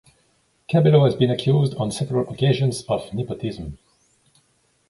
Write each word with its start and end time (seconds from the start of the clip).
Cabello 0.67 1.05
has 1.05 1.13
been 1.13 1.29
accused 1.29 1.75
on 1.75 1.91
several 1.91 2.27
occasions 2.33 2.83
of 2.89 3.13
nepotism. 3.13 3.77